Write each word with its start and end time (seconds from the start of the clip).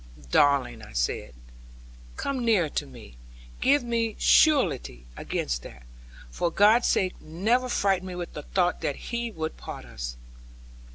'Darling,' 0.31 0.81
I 0.81 0.93
said, 0.93 1.35
'come 2.17 2.43
nearer 2.43 2.69
to 2.69 2.87
me. 2.87 3.17
Give 3.59 3.83
me 3.83 4.15
surety 4.17 5.05
against 5.15 5.61
that. 5.61 5.83
For 6.31 6.49
God's 6.49 6.87
sake 6.87 7.21
never 7.21 7.69
frighten 7.69 8.07
me 8.07 8.15
with 8.15 8.33
the 8.33 8.41
thought 8.41 8.81
that 8.81 8.95
He 8.95 9.29
would 9.29 9.57
part 9.57 9.85
us.' 9.85 10.17